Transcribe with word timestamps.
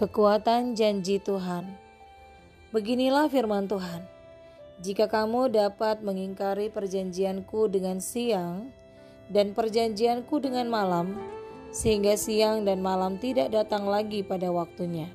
Kekuatan 0.00 0.72
janji 0.72 1.20
Tuhan. 1.20 1.76
Beginilah 2.72 3.28
firman 3.28 3.68
Tuhan. 3.68 4.00
Jika 4.80 5.12
kamu 5.12 5.52
dapat 5.52 6.00
mengingkari 6.00 6.72
perjanjianku 6.72 7.68
dengan 7.68 8.00
siang 8.00 8.72
dan 9.28 9.52
perjanjianku 9.52 10.40
dengan 10.40 10.72
malam, 10.72 11.20
sehingga 11.68 12.16
siang 12.16 12.64
dan 12.64 12.80
malam 12.80 13.20
tidak 13.20 13.52
datang 13.52 13.84
lagi 13.84 14.24
pada 14.24 14.48
waktunya, 14.48 15.12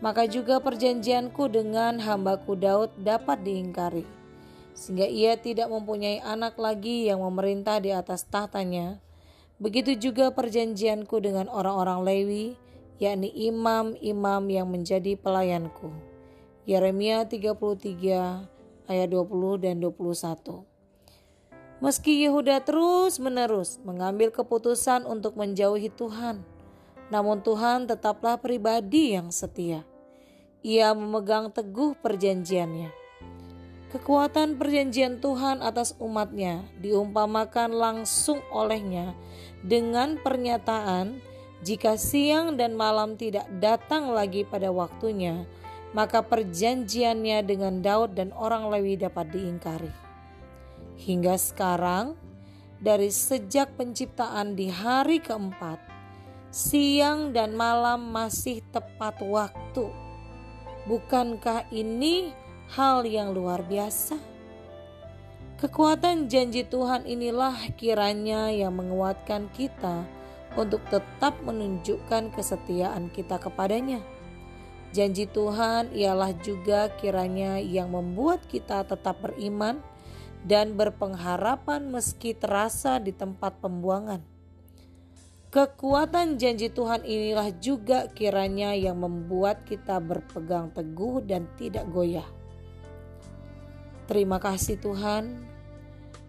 maka 0.00 0.24
juga 0.24 0.64
perjanjianku 0.64 1.52
dengan 1.52 2.00
hambaku 2.00 2.56
Daud 2.56 2.96
dapat 2.96 3.44
diingkari, 3.44 4.08
sehingga 4.72 5.04
ia 5.12 5.36
tidak 5.36 5.68
mempunyai 5.68 6.24
anak 6.24 6.56
lagi 6.56 7.12
yang 7.12 7.20
memerintah 7.20 7.76
di 7.84 7.92
atas 7.92 8.24
tahtanya. 8.24 8.96
Begitu 9.60 9.92
juga 9.92 10.32
perjanjianku 10.32 11.20
dengan 11.20 11.52
orang-orang 11.52 12.00
Lewi, 12.00 12.69
yakni 13.00 13.32
imam-imam 13.32 14.44
yang 14.52 14.68
menjadi 14.68 15.16
pelayanku. 15.16 15.88
Yeremia 16.68 17.24
33 17.24 18.44
ayat 18.84 19.08
20 19.08 19.64
dan 19.64 19.80
21. 19.80 20.68
Meski 21.80 22.20
Yehuda 22.20 22.60
terus-menerus 22.60 23.80
mengambil 23.80 24.28
keputusan 24.28 25.08
untuk 25.08 25.40
menjauhi 25.40 25.88
Tuhan, 25.88 26.44
namun 27.08 27.40
Tuhan 27.40 27.88
tetaplah 27.88 28.36
pribadi 28.36 29.16
yang 29.16 29.32
setia. 29.32 29.88
Ia 30.60 30.92
memegang 30.92 31.48
teguh 31.48 31.96
perjanjiannya. 32.04 32.92
Kekuatan 33.96 34.60
perjanjian 34.60 35.24
Tuhan 35.24 35.64
atas 35.64 35.96
umatnya 35.96 36.68
diumpamakan 36.78 37.72
langsung 37.72 38.44
olehnya 38.52 39.16
dengan 39.64 40.20
pernyataan 40.20 41.29
jika 41.60 42.00
siang 42.00 42.56
dan 42.56 42.72
malam 42.72 43.20
tidak 43.20 43.44
datang 43.60 44.16
lagi 44.16 44.48
pada 44.48 44.72
waktunya, 44.72 45.44
maka 45.92 46.24
perjanjiannya 46.24 47.44
dengan 47.44 47.84
Daud 47.84 48.16
dan 48.16 48.32
orang 48.32 48.72
Lewi 48.72 48.96
dapat 48.96 49.28
diingkari. 49.28 49.92
Hingga 50.96 51.36
sekarang, 51.36 52.16
dari 52.80 53.12
sejak 53.12 53.76
penciptaan 53.76 54.56
di 54.56 54.72
hari 54.72 55.20
keempat, 55.20 55.84
siang 56.48 57.36
dan 57.36 57.52
malam 57.52 58.08
masih 58.08 58.64
tepat 58.72 59.20
waktu. 59.20 59.92
Bukankah 60.88 61.68
ini 61.68 62.32
hal 62.72 63.04
yang 63.04 63.36
luar 63.36 63.60
biasa? 63.68 64.16
Kekuatan 65.60 66.32
janji 66.32 66.64
Tuhan 66.64 67.04
inilah 67.04 67.52
kiranya 67.76 68.48
yang 68.48 68.80
menguatkan 68.80 69.52
kita 69.52 70.19
untuk 70.58 70.82
tetap 70.90 71.38
menunjukkan 71.42 72.34
kesetiaan 72.34 73.10
kita 73.10 73.38
kepadanya. 73.38 74.02
Janji 74.90 75.30
Tuhan 75.30 75.94
ialah 75.94 76.34
juga 76.42 76.90
kiranya 76.98 77.62
yang 77.62 77.94
membuat 77.94 78.42
kita 78.50 78.82
tetap 78.82 79.22
beriman 79.22 79.78
dan 80.42 80.74
berpengharapan 80.74 81.94
meski 81.94 82.34
terasa 82.34 82.98
di 82.98 83.14
tempat 83.14 83.62
pembuangan. 83.62 84.18
Kekuatan 85.50 86.38
janji 86.38 86.70
Tuhan 86.70 87.02
inilah 87.02 87.50
juga 87.58 88.06
kiranya 88.10 88.70
yang 88.74 89.02
membuat 89.02 89.66
kita 89.66 89.98
berpegang 89.98 90.70
teguh 90.70 91.22
dan 91.26 91.50
tidak 91.58 91.90
goyah. 91.90 92.26
Terima 94.06 94.38
kasih 94.42 94.78
Tuhan, 94.78 95.42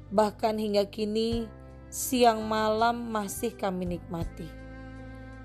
bahkan 0.09 0.57
hingga 0.57 0.89
kini 0.89 1.45
siang 1.91 2.47
malam 2.47 3.11
masih 3.11 3.51
kami 3.53 3.99
nikmati. 3.99 4.47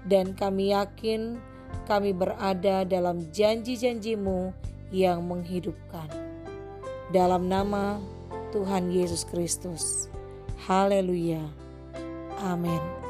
Dan 0.07 0.39
kami 0.39 0.71
yakin 0.71 1.43
kami 1.91 2.15
berada 2.15 2.87
dalam 2.87 3.27
janji-janjimu 3.35 4.55
yang 4.95 5.27
menghidupkan. 5.27 6.07
Dalam 7.11 7.51
nama 7.51 7.99
Tuhan 8.55 8.95
Yesus 8.95 9.27
Kristus. 9.27 10.07
Haleluya. 10.71 11.43
Amin. 12.39 13.06